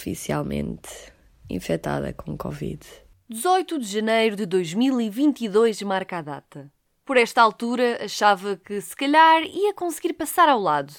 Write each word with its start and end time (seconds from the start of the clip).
Oficialmente 0.00 1.12
infectada 1.50 2.10
com 2.14 2.34
Covid. 2.34 2.80
18 3.28 3.78
de 3.78 3.86
janeiro 3.86 4.34
de 4.34 4.46
2022 4.46 5.82
marca 5.82 6.16
a 6.16 6.22
data. 6.22 6.72
Por 7.04 7.18
esta 7.18 7.42
altura 7.42 8.02
achava 8.02 8.56
que 8.56 8.80
se 8.80 8.96
calhar 8.96 9.42
ia 9.42 9.74
conseguir 9.74 10.14
passar 10.14 10.48
ao 10.48 10.58
lado. 10.58 10.94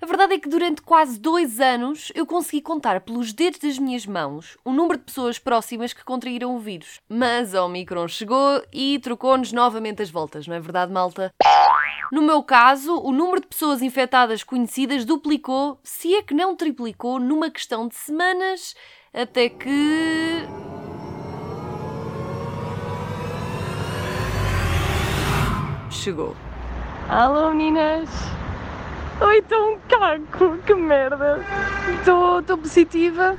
A 0.00 0.06
verdade 0.06 0.34
é 0.34 0.38
que 0.38 0.48
durante 0.48 0.80
quase 0.80 1.18
dois 1.18 1.58
anos 1.58 2.12
eu 2.14 2.24
consegui 2.24 2.60
contar 2.60 3.00
pelos 3.00 3.32
dedos 3.32 3.58
das 3.58 3.80
minhas 3.80 4.06
mãos 4.06 4.56
o 4.64 4.70
número 4.70 4.98
de 5.00 5.06
pessoas 5.06 5.40
próximas 5.40 5.92
que 5.92 6.04
contraíram 6.04 6.54
o 6.54 6.60
vírus. 6.60 7.00
Mas 7.08 7.52
a 7.52 7.64
Omicron 7.64 8.06
chegou 8.06 8.62
e 8.72 9.00
trocou-nos 9.00 9.50
novamente 9.50 10.02
as 10.02 10.10
voltas, 10.10 10.46
não 10.46 10.54
é 10.54 10.60
verdade, 10.60 10.92
malta? 10.92 11.34
No 12.10 12.22
meu 12.22 12.40
caso, 12.42 13.00
o 13.00 13.10
número 13.10 13.40
de 13.40 13.48
pessoas 13.48 13.82
infectadas 13.82 14.44
conhecidas 14.44 15.04
duplicou, 15.04 15.80
se 15.82 16.14
é 16.14 16.22
que 16.22 16.34
não 16.34 16.54
triplicou, 16.54 17.18
numa 17.18 17.50
questão 17.50 17.88
de 17.88 17.96
semanas, 17.96 18.76
até 19.12 19.48
que. 19.48 20.46
Chegou. 25.90 26.36
Alô 27.08 27.50
meninas! 27.50 28.08
Oi, 29.20 29.38
estou 29.38 29.72
um 29.72 29.78
caco, 29.88 30.58
que 30.64 30.74
merda! 30.74 31.44
Estou 31.98 32.56
positiva. 32.58 33.36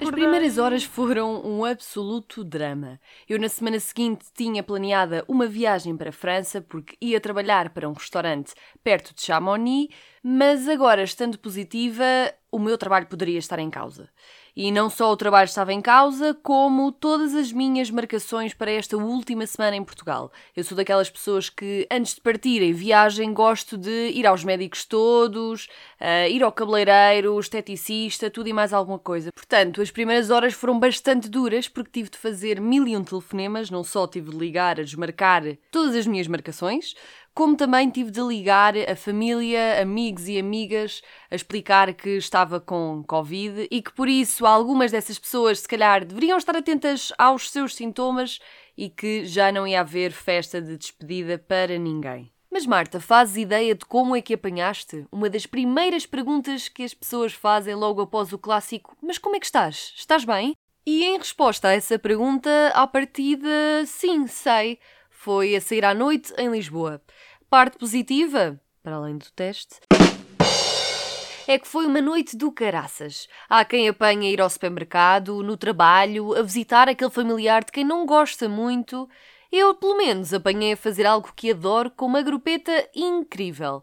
As 0.00 0.10
primeiras 0.10 0.58
horas 0.58 0.84
foram 0.84 1.44
um 1.44 1.64
absoluto 1.64 2.44
drama. 2.44 3.00
Eu, 3.28 3.38
na 3.38 3.48
semana 3.48 3.80
seguinte, 3.80 4.26
tinha 4.32 4.62
planeada 4.62 5.24
uma 5.26 5.46
viagem 5.46 5.96
para 5.96 6.10
a 6.10 6.12
França 6.12 6.60
porque 6.60 6.96
ia 7.00 7.20
trabalhar 7.20 7.70
para 7.70 7.88
um 7.88 7.92
restaurante 7.92 8.54
perto 8.84 9.12
de 9.12 9.22
Chamonix, 9.22 9.88
mas 10.22 10.68
agora, 10.68 11.02
estando 11.02 11.36
positiva, 11.38 12.04
o 12.52 12.58
meu 12.60 12.78
trabalho 12.78 13.06
poderia 13.06 13.38
estar 13.38 13.58
em 13.58 13.68
causa. 13.68 14.08
E 14.56 14.72
não 14.72 14.88
só 14.88 15.12
o 15.12 15.16
trabalho 15.18 15.44
estava 15.44 15.70
em 15.70 15.82
causa, 15.82 16.32
como 16.32 16.90
todas 16.90 17.34
as 17.34 17.52
minhas 17.52 17.90
marcações 17.90 18.54
para 18.54 18.70
esta 18.70 18.96
última 18.96 19.46
semana 19.46 19.76
em 19.76 19.84
Portugal. 19.84 20.32
Eu 20.56 20.64
sou 20.64 20.74
daquelas 20.74 21.10
pessoas 21.10 21.50
que, 21.50 21.86
antes 21.90 22.14
de 22.14 22.22
partir 22.22 22.62
em 22.62 22.72
viagem, 22.72 23.34
gosto 23.34 23.76
de 23.76 24.08
ir 24.14 24.26
aos 24.26 24.44
médicos 24.44 24.86
todos, 24.86 25.66
uh, 26.00 26.26
ir 26.30 26.42
ao 26.42 26.50
cabeleireiro, 26.50 27.38
esteticista, 27.38 28.30
tudo 28.30 28.48
e 28.48 28.52
mais 28.54 28.72
alguma 28.72 28.98
coisa. 28.98 29.28
Portanto, 29.30 29.82
as 29.82 29.90
primeiras 29.90 30.30
horas 30.30 30.54
foram 30.54 30.80
bastante 30.80 31.28
duras 31.28 31.68
porque 31.68 31.90
tive 31.90 32.08
de 32.08 32.16
fazer 32.16 32.58
mil 32.58 32.88
e 32.88 32.96
um 32.96 33.04
telefonemas, 33.04 33.68
não 33.68 33.84
só 33.84 34.06
tive 34.06 34.30
de 34.30 34.38
ligar 34.38 34.80
a 34.80 34.84
desmarcar 34.84 35.42
todas 35.70 35.94
as 35.94 36.06
minhas 36.06 36.26
marcações, 36.26 36.94
como 37.36 37.54
também 37.54 37.90
tive 37.90 38.10
de 38.10 38.22
ligar 38.22 38.74
a 38.74 38.96
família, 38.96 39.82
amigos 39.82 40.26
e 40.26 40.38
amigas 40.38 41.02
a 41.30 41.34
explicar 41.34 41.92
que 41.92 42.16
estava 42.16 42.58
com 42.58 43.04
Covid 43.06 43.68
e 43.70 43.82
que 43.82 43.92
por 43.92 44.08
isso 44.08 44.46
algumas 44.46 44.90
dessas 44.90 45.18
pessoas 45.18 45.60
se 45.60 45.68
calhar 45.68 46.02
deveriam 46.02 46.38
estar 46.38 46.56
atentas 46.56 47.12
aos 47.18 47.50
seus 47.50 47.74
sintomas 47.74 48.38
e 48.74 48.88
que 48.88 49.26
já 49.26 49.52
não 49.52 49.68
ia 49.68 49.80
haver 49.80 50.12
festa 50.12 50.62
de 50.62 50.78
despedida 50.78 51.36
para 51.36 51.76
ninguém. 51.78 52.32
Mas 52.50 52.64
Marta, 52.64 52.98
fazes 52.98 53.36
ideia 53.36 53.74
de 53.74 53.84
como 53.84 54.16
é 54.16 54.22
que 54.22 54.32
apanhaste? 54.32 55.06
Uma 55.12 55.28
das 55.28 55.44
primeiras 55.44 56.06
perguntas 56.06 56.70
que 56.70 56.84
as 56.84 56.94
pessoas 56.94 57.34
fazem 57.34 57.74
logo 57.74 58.00
após 58.00 58.32
o 58.32 58.38
clássico: 58.38 58.96
Mas 59.02 59.18
como 59.18 59.36
é 59.36 59.38
que 59.38 59.44
estás? 59.44 59.92
Estás 59.94 60.24
bem? 60.24 60.54
E 60.86 61.04
em 61.04 61.18
resposta 61.18 61.68
a 61.68 61.72
essa 61.72 61.98
pergunta, 61.98 62.48
à 62.72 62.86
partida, 62.86 63.84
sim, 63.84 64.26
sei. 64.26 64.78
Foi 65.26 65.56
a 65.56 65.60
sair 65.60 65.84
à 65.84 65.92
noite 65.92 66.32
em 66.38 66.48
Lisboa. 66.48 67.02
Parte 67.50 67.78
positiva, 67.78 68.60
para 68.80 68.94
além 68.94 69.18
do 69.18 69.26
teste, 69.32 69.80
é 71.48 71.58
que 71.58 71.66
foi 71.66 71.84
uma 71.84 72.00
noite 72.00 72.36
do 72.36 72.52
caraças. 72.52 73.26
Há 73.48 73.64
quem 73.64 73.88
apanha 73.88 74.28
a 74.28 74.32
ir 74.32 74.40
ao 74.40 74.48
supermercado, 74.48 75.42
no 75.42 75.56
trabalho, 75.56 76.32
a 76.32 76.42
visitar 76.42 76.88
aquele 76.88 77.10
familiar 77.10 77.64
de 77.64 77.72
quem 77.72 77.84
não 77.84 78.06
gosta 78.06 78.48
muito. 78.48 79.08
Eu, 79.50 79.74
pelo 79.74 79.96
menos, 79.96 80.32
apanhei 80.32 80.74
a 80.74 80.76
fazer 80.76 81.04
algo 81.04 81.32
que 81.34 81.50
adoro 81.50 81.90
com 81.90 82.06
uma 82.06 82.22
grupeta 82.22 82.88
incrível. 82.94 83.82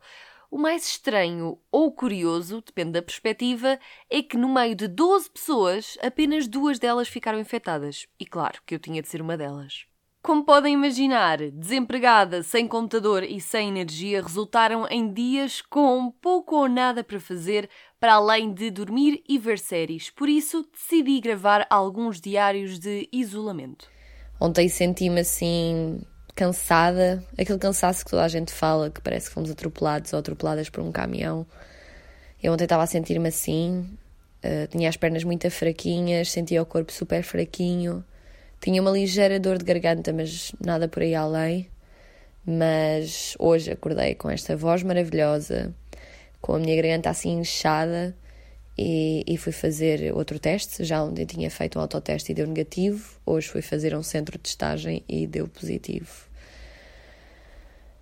O 0.49 0.57
mais 0.57 0.87
estranho 0.87 1.59
ou 1.69 1.91
curioso, 1.91 2.63
depende 2.65 2.93
da 2.93 3.01
perspectiva, 3.01 3.77
é 4.09 4.23
que 4.23 4.37
no 4.37 4.47
meio 4.47 4.75
de 4.75 4.87
12 4.87 5.29
pessoas, 5.29 5.97
apenas 6.01 6.47
duas 6.47 6.79
delas 6.79 7.09
ficaram 7.09 7.37
infectadas. 7.37 8.07
E 8.17 8.25
claro 8.25 8.61
que 8.65 8.73
eu 8.75 8.79
tinha 8.79 9.01
de 9.01 9.09
ser 9.09 9.21
uma 9.21 9.35
delas. 9.35 9.91
Como 10.23 10.45
podem 10.45 10.75
imaginar, 10.75 11.37
desempregada, 11.51 12.43
sem 12.43 12.65
computador 12.65 13.23
e 13.23 13.41
sem 13.41 13.67
energia, 13.67 14.21
resultaram 14.21 14.87
em 14.89 15.11
dias 15.11 15.61
com 15.61 16.09
pouco 16.09 16.55
ou 16.55 16.69
nada 16.69 17.03
para 17.03 17.19
fazer, 17.19 17.69
para 17.99 18.13
além 18.13 18.53
de 18.53 18.71
dormir 18.71 19.21
e 19.27 19.37
ver 19.37 19.59
séries. 19.59 20.09
Por 20.09 20.29
isso, 20.29 20.65
decidi 20.71 21.19
gravar 21.19 21.67
alguns 21.69 22.21
diários 22.21 22.79
de 22.79 23.09
isolamento. 23.11 23.89
Ontem 24.39 24.69
senti-me 24.69 25.19
assim 25.19 26.01
cansada, 26.33 27.21
aquele 27.37 27.59
cansaço 27.59 28.05
que 28.05 28.11
toda 28.11 28.23
a 28.23 28.29
gente 28.29 28.53
fala, 28.53 28.89
que 28.89 29.01
parece 29.01 29.27
que 29.27 29.33
fomos 29.33 29.51
atropelados 29.51 30.13
ou 30.13 30.19
atropeladas 30.19 30.69
por 30.69 30.81
um 30.81 30.91
caminhão. 30.93 31.45
Eu 32.41 32.53
ontem 32.53 32.63
estava 32.63 32.83
a 32.83 32.87
sentir-me 32.87 33.27
assim, 33.27 33.81
uh, 34.41 34.67
tinha 34.71 34.87
as 34.87 34.95
pernas 34.95 35.25
muito 35.25 35.51
fraquinhas, 35.51 36.31
sentia 36.31 36.61
o 36.61 36.65
corpo 36.65 36.93
super 36.93 37.23
fraquinho. 37.23 38.05
Tinha 38.63 38.81
uma 38.81 38.91
ligeira 38.91 39.41
dor 39.41 39.57
de 39.57 39.65
garganta, 39.65 40.13
mas 40.13 40.53
nada 40.57 40.87
por 40.87 41.03
aí 41.03 41.13
além. 41.13 41.69
Mas 42.45 43.35
hoje 43.37 43.69
acordei 43.69 44.15
com 44.15 44.29
esta 44.29 44.55
voz 44.55 44.81
maravilhosa, 44.83 45.75
com 46.39 46.55
a 46.55 46.59
minha 46.59 46.73
garganta 46.81 47.09
assim 47.09 47.39
inchada, 47.39 48.15
e, 48.77 49.21
e 49.27 49.35
fui 49.35 49.51
fazer 49.51 50.15
outro 50.15 50.39
teste. 50.39 50.81
Já 50.85 51.03
ontem 51.03 51.25
tinha 51.25 51.51
feito 51.51 51.77
um 51.77 51.81
autoteste 51.81 52.31
e 52.31 52.35
deu 52.35 52.47
negativo. 52.47 53.19
Hoje 53.25 53.49
fui 53.49 53.61
fazer 53.61 53.93
um 53.97 54.01
centro 54.01 54.37
de 54.37 54.43
testagem 54.43 55.03
e 55.09 55.27
deu 55.27 55.45
positivo. 55.45 56.29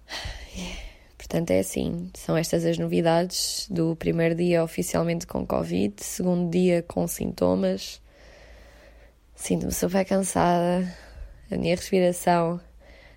Portanto, 1.17 1.49
é 1.49 1.59
assim. 1.59 2.11
São 2.13 2.37
estas 2.37 2.63
as 2.65 2.77
novidades 2.77 3.65
do 3.67 3.95
primeiro 3.95 4.35
dia 4.35 4.63
oficialmente 4.63 5.25
com 5.25 5.43
Covid, 5.43 5.95
segundo 6.03 6.51
dia 6.51 6.83
com 6.83 7.07
sintomas 7.07 7.99
Sinto-me 9.41 9.71
super 9.71 10.05
cansada, 10.05 10.95
a 11.49 11.57
minha 11.57 11.75
respiração 11.75 12.61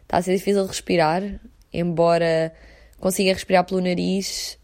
está 0.01 0.17
a 0.17 0.23
ser 0.23 0.35
difícil 0.35 0.65
respirar, 0.65 1.23
embora 1.71 2.51
consiga 2.99 3.35
respirar 3.35 3.62
pelo 3.67 3.83
nariz, 3.83 4.59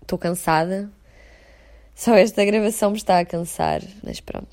estou 0.00 0.16
uh, 0.16 0.18
cansada. 0.18 0.90
Só 1.94 2.14
esta 2.16 2.42
gravação 2.42 2.90
me 2.90 2.96
está 2.96 3.18
a 3.18 3.24
cansar, 3.26 3.82
mas 4.02 4.18
pronto. 4.20 4.48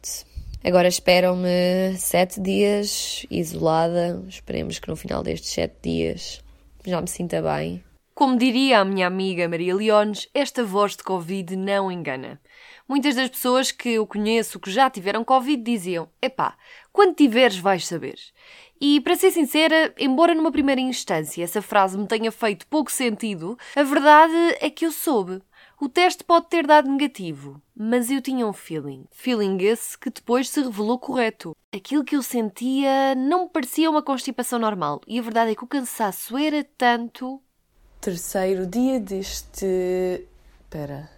Agora 0.61 0.89
esperam-me 0.89 1.95
sete 1.97 2.41
dias 2.41 3.25
isolada. 3.31 4.21
Esperemos 4.27 4.79
que 4.79 4.89
no 4.89 4.97
final 4.97 5.23
destes 5.23 5.51
sete 5.51 5.75
dias 5.83 6.43
já 6.85 6.99
me 6.99 7.07
sinta 7.07 7.41
bem. 7.41 7.81
Como 8.17 8.35
diria 8.35 8.79
a 8.79 8.83
minha 8.83 9.05
amiga 9.05 9.47
Maria 9.47 9.75
Leones, 9.75 10.27
esta 10.33 10.63
voz 10.63 10.95
de 10.95 11.03
Covid 11.03 11.55
não 11.55 11.91
engana. 11.91 12.41
Muitas 12.89 13.13
das 13.13 13.29
pessoas 13.29 13.71
que 13.71 13.89
eu 13.89 14.07
conheço 14.07 14.59
que 14.59 14.71
já 14.71 14.89
tiveram 14.89 15.23
Covid 15.23 15.61
diziam: 15.61 16.09
epá, 16.19 16.57
quando 16.91 17.13
tiveres 17.13 17.59
vais 17.59 17.85
saber. 17.85 18.17
E 18.81 18.99
para 19.01 19.15
ser 19.15 19.29
sincera, 19.29 19.93
embora 19.99 20.33
numa 20.33 20.51
primeira 20.51 20.81
instância 20.81 21.43
essa 21.43 21.61
frase 21.61 21.95
me 21.95 22.07
tenha 22.07 22.31
feito 22.31 22.65
pouco 22.65 22.91
sentido, 22.91 23.55
a 23.75 23.83
verdade 23.83 24.57
é 24.61 24.67
que 24.71 24.87
eu 24.87 24.91
soube. 24.91 25.39
O 25.79 25.87
teste 25.87 26.23
pode 26.23 26.47
ter 26.47 26.65
dado 26.65 26.89
negativo, 26.89 27.61
mas 27.75 28.09
eu 28.09 28.19
tinha 28.19 28.47
um 28.47 28.53
feeling. 28.53 29.05
Feeling 29.11 29.57
esse 29.61 29.95
que 29.95 30.09
depois 30.09 30.49
se 30.49 30.59
revelou 30.59 30.97
correto. 30.97 31.55
Aquilo 31.71 32.03
que 32.03 32.15
eu 32.15 32.23
sentia 32.23 33.13
não 33.13 33.43
me 33.43 33.49
parecia 33.51 33.87
uma 33.87 34.01
constipação 34.01 34.57
normal. 34.57 35.01
E 35.05 35.19
a 35.19 35.21
verdade 35.21 35.51
é 35.51 35.55
que 35.55 35.63
o 35.63 35.67
cansaço 35.67 36.35
era 36.35 36.63
tanto. 36.75 37.39
Terceiro 37.99 38.65
dia 38.65 38.99
deste. 38.99 40.25
Espera. 40.61 41.09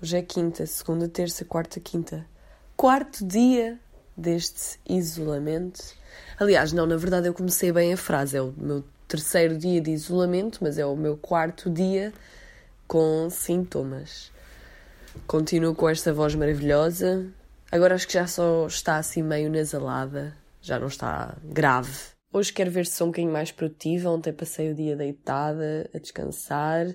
Hoje 0.00 0.16
é 0.16 0.22
quinta, 0.22 0.64
segunda, 0.64 1.08
terça, 1.08 1.44
quarta, 1.44 1.78
quinta. 1.80 2.24
Quarto 2.76 3.26
dia 3.26 3.78
deste 4.16 4.78
isolamento. 4.88 5.82
Aliás, 6.38 6.72
não, 6.72 6.86
na 6.86 6.96
verdade 6.96 7.26
eu 7.26 7.34
comecei 7.34 7.72
bem 7.72 7.92
a 7.92 7.96
frase. 7.96 8.36
É 8.36 8.40
o 8.40 8.54
meu 8.56 8.84
terceiro 9.06 9.58
dia 9.58 9.80
de 9.80 9.90
isolamento, 9.90 10.60
mas 10.62 10.78
é 10.78 10.86
o 10.86 10.96
meu 10.96 11.16
quarto 11.16 11.68
dia 11.68 12.12
com 12.86 13.28
sintomas. 13.28 14.32
Continuo 15.26 15.74
com 15.74 15.88
esta 15.88 16.12
voz 16.12 16.34
maravilhosa. 16.34 17.26
Agora 17.70 17.94
acho 17.94 18.06
que 18.06 18.14
já 18.14 18.26
só 18.26 18.66
está 18.66 18.96
assim 18.96 19.22
meio 19.22 19.50
nasalada, 19.50 20.36
já 20.62 20.78
não 20.78 20.86
está 20.86 21.36
grave. 21.44 22.19
Hoje 22.32 22.52
quero 22.52 22.70
ver 22.70 22.86
se 22.86 22.92
sou 22.92 23.08
um 23.08 23.10
bocadinho 23.10 23.32
mais 23.32 23.50
produtiva. 23.50 24.10
Ontem 24.10 24.32
passei 24.32 24.70
o 24.70 24.74
dia 24.74 24.96
deitada, 24.96 25.90
a 25.94 25.98
descansar 25.98 26.86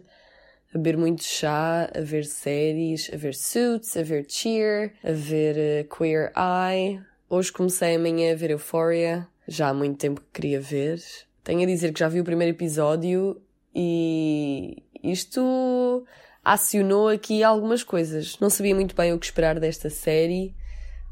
a 0.76 0.78
beber 0.78 0.98
muito 0.98 1.24
chá, 1.24 1.90
a 1.96 2.02
ver 2.02 2.26
séries, 2.26 3.10
a 3.14 3.16
ver 3.16 3.34
Suits, 3.34 3.96
a 3.96 4.04
ver 4.04 4.26
Cheer, 4.28 4.94
a 5.02 5.12
ver 5.14 5.56
uh, 5.56 5.96
Queer 5.96 6.34
Eye. 6.36 7.02
Hoje 7.30 7.52
comecei 7.52 7.96
amanhã 7.96 8.34
a 8.34 8.36
ver 8.36 8.52
Euphoria, 8.52 9.26
já 9.48 9.70
há 9.70 9.74
muito 9.74 9.98
tempo 9.98 10.20
que 10.20 10.28
queria 10.34 10.60
ver. 10.60 11.02
Tenho 11.46 11.64
a 11.64 11.66
dizer 11.66 11.94
que 11.94 12.00
já 12.00 12.10
vi 12.10 12.20
o 12.20 12.26
primeiro 12.26 12.54
episódio 12.54 13.42
e 13.74 14.84
isto 15.02 16.06
acionou 16.44 17.08
aqui 17.08 17.42
algumas 17.42 17.82
coisas. 17.82 18.38
Não 18.40 18.50
sabia 18.50 18.76
muito 18.76 18.94
bem 18.96 19.14
o 19.14 19.20
que 19.20 19.26
esperar 19.26 19.58
desta 19.60 19.90
série, 19.90 20.54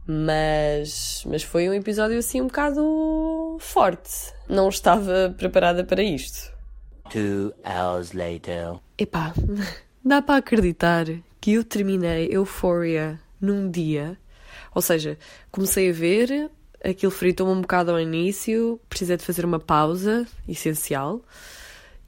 mas, 0.05 1.23
mas 1.25 1.43
foi 1.43 1.69
um 1.69 1.73
episódio 1.73 2.17
assim 2.17 2.41
um 2.41 2.47
bocado 2.47 3.57
forte. 3.59 4.33
Não 4.47 4.69
estava 4.69 5.33
preparada 5.37 5.83
para 5.83 6.03
isto. 6.03 6.51
Two 7.09 7.53
hours 7.63 8.11
later. 8.13 8.79
Epá, 8.97 9.33
dá 10.03 10.21
para 10.21 10.37
acreditar 10.37 11.05
que 11.39 11.53
eu 11.53 11.63
terminei 11.63 12.29
Euphoria 12.31 13.19
num 13.39 13.69
dia. 13.69 14.17
Ou 14.73 14.81
seja, 14.81 15.17
comecei 15.51 15.89
a 15.89 15.93
ver, 15.93 16.49
aquilo 16.83 17.11
fritou-me 17.11 17.53
um 17.53 17.61
bocado 17.61 17.91
ao 17.91 17.99
início, 17.99 18.79
precisei 18.89 19.17
de 19.17 19.23
fazer 19.23 19.45
uma 19.45 19.59
pausa, 19.59 20.25
essencial, 20.47 21.21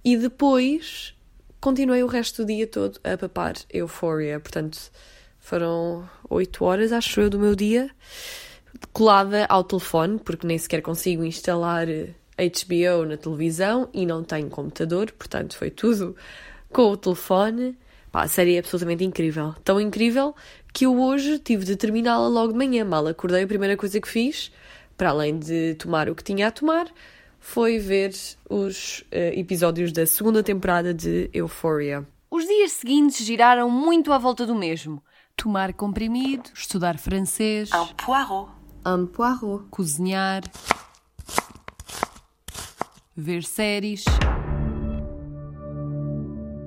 e 0.03 0.17
depois 0.17 1.15
continuei 1.61 2.03
o 2.03 2.07
resto 2.07 2.43
do 2.43 2.47
dia 2.47 2.67
todo 2.67 2.99
a 3.03 3.17
papar 3.17 3.55
Euphoria. 3.73 4.39
Portanto, 4.39 4.91
foram 5.45 6.09
oito 6.27 6.65
horas, 6.65 6.91
acho 6.91 7.21
eu, 7.21 7.29
do 7.29 7.37
meu 7.37 7.55
dia, 7.55 7.91
colada 8.91 9.45
ao 9.45 9.63
telefone, 9.63 10.17
porque 10.17 10.47
nem 10.47 10.57
sequer 10.57 10.81
consigo 10.81 11.23
instalar 11.23 11.85
HBO 11.85 13.05
na 13.07 13.15
televisão 13.15 13.87
e 13.93 14.07
não 14.07 14.23
tenho 14.23 14.49
computador, 14.49 15.11
portanto, 15.11 15.55
foi 15.55 15.69
tudo 15.69 16.15
com 16.73 16.89
o 16.89 16.97
telefone. 16.97 17.77
Pá, 18.11 18.23
a 18.23 18.27
série 18.27 18.55
é 18.55 18.59
absolutamente 18.59 19.03
incrível. 19.03 19.53
Tão 19.63 19.79
incrível 19.79 20.33
que 20.73 20.87
eu 20.87 20.99
hoje 20.99 21.37
tive 21.37 21.63
de 21.63 21.75
terminá-la 21.75 22.27
logo 22.27 22.51
de 22.51 22.57
manhã. 22.57 22.83
Mal 22.83 23.05
acordei, 23.05 23.43
a 23.43 23.47
primeira 23.47 23.77
coisa 23.77 24.01
que 24.01 24.07
fiz, 24.07 24.51
para 24.97 25.09
além 25.09 25.37
de 25.37 25.75
tomar 25.75 26.09
o 26.09 26.15
que 26.15 26.23
tinha 26.23 26.47
a 26.47 26.51
tomar, 26.51 26.87
foi 27.39 27.77
ver 27.77 28.11
os 28.49 29.01
uh, 29.01 29.39
episódios 29.39 29.91
da 29.91 30.07
segunda 30.07 30.41
temporada 30.41 30.91
de 30.91 31.29
Euphoria. 31.31 32.03
Os 32.31 32.47
dias 32.47 32.71
seguintes 32.71 33.23
giraram 33.23 33.69
muito 33.69 34.11
à 34.11 34.17
volta 34.17 34.43
do 34.43 34.55
mesmo. 34.55 35.03
Tomar 35.35 35.73
comprimido, 35.73 36.49
estudar 36.53 36.97
francês, 36.97 37.69
Un 37.73 37.87
poireau. 38.03 38.49
Un 38.85 39.05
poireau. 39.05 39.65
cozinhar, 39.69 40.41
ver 43.15 43.43
séries, 43.43 44.03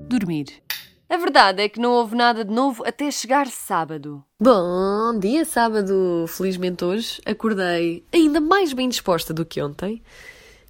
dormir. 0.08 0.62
A 1.10 1.16
verdade 1.16 1.62
é 1.62 1.68
que 1.68 1.80
não 1.80 1.92
houve 1.92 2.14
nada 2.14 2.44
de 2.44 2.52
novo 2.52 2.84
até 2.86 3.10
chegar 3.10 3.46
sábado. 3.46 4.22
Bom 4.38 5.18
dia, 5.18 5.44
sábado. 5.44 6.26
Felizmente 6.28 6.84
hoje 6.84 7.20
acordei 7.24 8.04
ainda 8.12 8.40
mais 8.40 8.74
bem 8.74 8.88
disposta 8.88 9.32
do 9.32 9.44
que 9.46 9.60
ontem, 9.62 10.02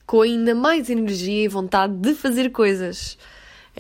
com 0.06 0.22
ainda 0.22 0.54
mais 0.54 0.88
energia 0.88 1.44
e 1.44 1.48
vontade 1.48 1.94
de 1.94 2.14
fazer 2.14 2.50
coisas. 2.50 3.18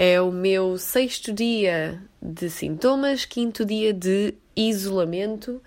É 0.00 0.20
o 0.20 0.30
meu 0.30 0.78
sexto 0.78 1.32
dia 1.32 2.00
de 2.22 2.48
sintomas, 2.48 3.24
quinto 3.24 3.64
dia 3.64 3.92
de 3.92 4.32
isolamento 4.54 5.60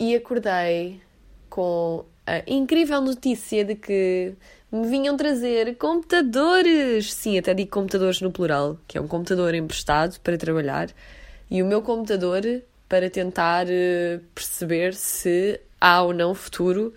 e 0.00 0.16
acordei 0.16 1.00
com 1.48 2.04
a 2.26 2.42
incrível 2.44 3.00
notícia 3.00 3.64
de 3.64 3.76
que 3.76 4.34
me 4.72 4.84
vinham 4.88 5.16
trazer 5.16 5.76
computadores. 5.76 7.14
Sim, 7.14 7.38
até 7.38 7.54
digo 7.54 7.70
computadores 7.70 8.20
no 8.20 8.32
plural, 8.32 8.76
que 8.88 8.98
é 8.98 9.00
um 9.00 9.06
computador 9.06 9.54
emprestado 9.54 10.18
para 10.24 10.36
trabalhar 10.36 10.90
e 11.48 11.62
o 11.62 11.66
meu 11.66 11.80
computador 11.80 12.42
para 12.88 13.08
tentar 13.08 13.66
eh, 13.70 14.18
perceber 14.34 14.92
se 14.92 15.60
há 15.80 16.02
ou 16.02 16.12
não 16.12 16.34
futuro 16.34 16.92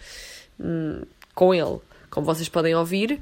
hum, 0.60 1.04
com 1.36 1.54
ele. 1.54 1.78
Como 2.10 2.26
vocês 2.26 2.50
podem 2.50 2.74
ouvir, 2.74 3.22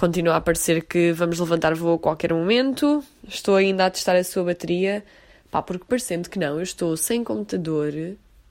continua 0.00 0.36
a 0.36 0.40
parecer 0.40 0.86
que 0.86 1.12
vamos 1.12 1.38
levantar 1.38 1.74
voo 1.74 1.96
a 1.96 1.98
qualquer 1.98 2.32
momento. 2.32 3.04
Estou 3.28 3.56
ainda 3.56 3.84
a 3.84 3.90
testar 3.90 4.16
a 4.16 4.24
sua 4.24 4.42
bateria. 4.42 5.04
Pá, 5.50 5.60
porque 5.60 5.84
parecendo 5.84 6.30
que 6.30 6.38
não, 6.38 6.56
eu 6.56 6.62
estou 6.62 6.96
sem 6.96 7.22
computador 7.22 7.92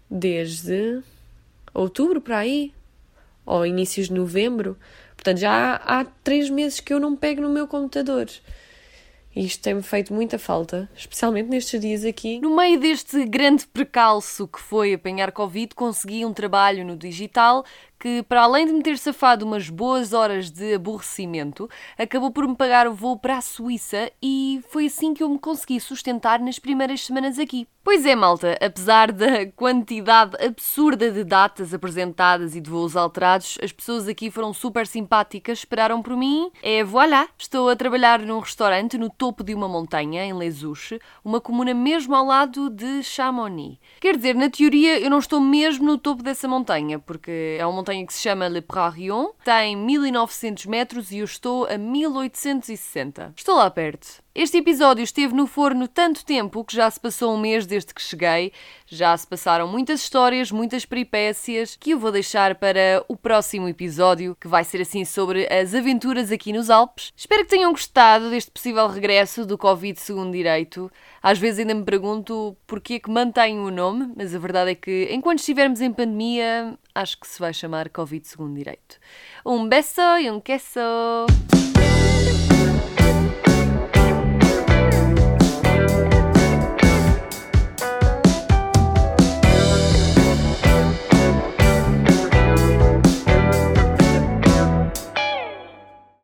desde 0.08 1.02
outubro 1.74 2.22
para 2.22 2.38
aí, 2.38 2.72
ou 3.48 3.66
inícios 3.66 4.10
de 4.10 4.14
novembro. 4.14 4.78
Portanto, 5.16 5.40
já 5.40 5.82
há, 5.84 6.02
há 6.02 6.06
três 6.24 6.52
meses 6.52 6.80
que 6.80 6.94
eu 6.94 7.00
não 7.00 7.16
pego 7.16 7.42
no 7.42 7.50
meu 7.50 7.68
computador. 7.68 8.28
Isto 9.36 9.64
tem-me 9.64 9.82
feito 9.82 10.14
muita 10.14 10.38
falta, 10.38 10.90
especialmente 10.96 11.50
nestes 11.50 11.80
dias 11.80 12.04
aqui. 12.04 12.40
No 12.42 12.56
meio 12.56 12.80
deste 12.80 13.26
grande 13.26 13.66
precalço 13.66 14.48
que 14.48 14.60
foi 14.60 14.94
apanhar 14.94 15.32
Covid, 15.32 15.74
consegui 15.74 16.26
um 16.26 16.34
trabalho 16.34 16.86
no 16.86 16.96
digital 16.96 17.64
que, 18.00 18.24
para 18.24 18.44
além 18.44 18.66
de 18.66 18.74
me 18.74 18.82
ter 18.82 18.98
safado 18.98 19.46
umas 19.46 19.70
boas 19.70 20.14
horas 20.14 20.50
de 20.50 20.74
aborrecimento, 20.74 21.70
acabou 21.98 22.32
por 22.32 22.48
me 22.48 22.56
pagar 22.56 22.88
o 22.88 22.94
voo 22.94 23.18
para 23.18 23.38
a 23.38 23.42
Suíça 23.42 24.12
e 24.22 24.62
foi 24.70 24.86
assim 24.86 25.14
que 25.14 25.22
eu 25.22 25.30
me 25.30 25.38
consegui 25.38 25.80
sustentar 25.80 26.40
nas 26.40 26.58
primeiras 26.58 27.06
semanas 27.06 27.38
aqui. 27.38 27.68
Pois 27.92 28.06
é, 28.06 28.14
malta, 28.14 28.56
apesar 28.62 29.12
da 29.12 29.48
quantidade 29.48 30.36
absurda 30.46 31.10
de 31.10 31.24
datas 31.24 31.74
apresentadas 31.74 32.56
e 32.56 32.62
de 32.62 32.70
voos 32.70 32.96
alterados, 32.96 33.58
as 33.64 33.72
pessoas 33.72 34.08
aqui 34.08 34.30
foram 34.30 34.54
super 34.54 34.86
simpáticas, 34.86 35.60
esperaram 35.60 36.02
por 36.02 36.16
mim. 36.16 36.52
É 36.62 36.84
voilà, 36.84 37.28
estou 37.38 37.68
a 37.68 37.76
trabalhar 37.76 38.20
num 38.20 38.40
restaurante 38.40 38.98
no 38.98 39.10
topo 39.10 39.44
de 39.44 39.56
uma 39.56 39.68
montanha, 39.68 40.24
em 40.24 40.34
Les 40.34 40.64
Ouches, 40.64 41.00
uma 41.26 41.42
comuna 41.42 41.74
mesmo 41.74 42.14
ao 42.14 42.26
lado 42.26 42.70
de 42.70 43.02
Chamonix. 43.02 43.80
Quer 44.00 44.18
dizer, 44.18 44.36
na 44.36 44.50
teoria 44.50 45.00
eu 45.00 45.10
não 45.10 45.18
estou 45.18 45.40
mesmo 45.40 45.86
no 45.86 45.98
topo 45.98 46.22
dessa 46.22 46.48
montanha, 46.48 47.00
porque 47.00 47.58
é 47.58 47.66
uma 47.66 47.74
montanha 47.90 48.06
que 48.06 48.14
se 48.14 48.22
chama 48.22 48.48
Le 48.48 48.62
Prarion, 48.62 49.32
tem 49.44 49.76
1900 49.76 50.66
metros 50.68 51.12
e 51.12 51.18
eu 51.18 51.26
estou 51.26 51.66
a 51.66 51.78
1860. 51.78 53.34
Estou 53.36 53.56
lá 53.56 53.70
perto. 53.70 54.22
Este 54.36 54.60
episódio 54.60 55.04
esteve 55.04 55.34
no 55.34 55.48
forno 55.48 55.88
tanto 55.88 56.24
tempo 56.24 56.64
que 56.64 56.76
já 56.76 56.90
se 56.90 57.00
passou 57.00 57.34
um 57.34 57.40
mês 57.40 57.66
desde 57.66 57.92
que 57.92 58.02
cheguei, 58.02 58.54
já 58.86 59.18
se 59.18 59.26
passaram 59.26 59.68
muitas 59.68 60.02
histórias, 60.02 60.52
muitas 60.52 60.86
peripécias, 60.86 61.76
que 61.76 61.92
eu 61.92 62.00
vou 62.00 62.12
deixar 62.12 62.54
para 62.56 63.04
o 63.08 63.18
próximo 63.18 63.68
episódio, 63.68 64.38
que 64.40 64.48
vai 64.48 64.64
ser 64.64 64.82
assim 64.82 65.04
sobre 65.04 65.52
as 65.52 65.74
aventuras 65.74 66.32
aqui 66.32 66.54
nos 66.54 66.70
Alpes. 66.70 67.12
Espero 67.18 67.44
que 67.44 67.50
tenham 67.50 67.72
gostado 67.72 68.30
deste 68.30 68.52
possível 68.52 68.88
regresso 68.88 69.48
do 69.48 69.58
Covid 69.58 70.00
segundo 70.00 70.32
direito. 70.32 70.92
Às 71.24 71.40
vezes 71.40 71.62
ainda 71.62 71.74
me 71.74 71.84
pergunto 71.84 72.56
porquê 72.68 73.00
que 73.00 73.10
mantenho 73.10 73.64
o 73.64 73.72
nome, 73.72 74.14
mas 74.16 74.36
a 74.36 74.40
verdade 74.40 74.72
é 74.72 74.76
que 74.76 75.08
enquanto 75.12 75.40
estivermos 75.40 75.82
em 75.82 75.92
pandemia, 75.92 76.78
acho 76.94 77.20
que 77.20 77.28
se 77.28 77.40
vai 77.40 77.52
chamar 77.52 77.90
Covid 77.90 78.28
segundo 78.28 78.56
direito. 78.56 79.00
Um 79.44 79.68
beso 79.68 80.02
e 80.22 80.30
um 80.30 80.40
queso! 80.40 80.80